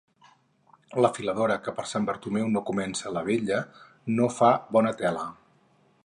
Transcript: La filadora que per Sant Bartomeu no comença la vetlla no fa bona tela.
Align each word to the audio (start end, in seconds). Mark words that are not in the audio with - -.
La 1.05 1.09
filadora 1.17 1.57
que 1.67 1.73
per 1.79 1.83
Sant 1.91 2.07
Bartomeu 2.07 2.49
no 2.55 2.63
comença 2.69 3.11
la 3.17 3.23
vetlla 3.27 3.59
no 4.15 4.31
fa 4.39 4.49
bona 4.77 4.95
tela. 5.03 5.27